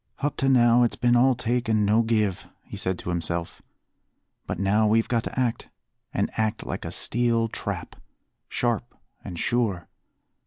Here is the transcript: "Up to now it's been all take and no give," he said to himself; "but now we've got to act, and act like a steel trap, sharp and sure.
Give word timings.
"Up 0.17 0.35
to 0.37 0.49
now 0.49 0.81
it's 0.81 0.95
been 0.95 1.15
all 1.15 1.35
take 1.35 1.69
and 1.69 1.85
no 1.85 2.01
give," 2.01 2.47
he 2.63 2.75
said 2.75 2.97
to 2.97 3.09
himself; 3.11 3.61
"but 4.47 4.57
now 4.57 4.87
we've 4.87 5.07
got 5.07 5.23
to 5.25 5.39
act, 5.39 5.69
and 6.11 6.31
act 6.39 6.65
like 6.65 6.85
a 6.85 6.91
steel 6.91 7.47
trap, 7.47 7.95
sharp 8.49 8.97
and 9.23 9.37
sure. 9.37 9.87